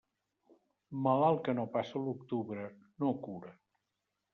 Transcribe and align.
Malalt 1.09 1.43
que 1.49 1.57
no 1.61 1.67
passa 1.77 2.03
l'octubre, 2.09 2.67
no 3.05 3.17
cura. 3.31 3.59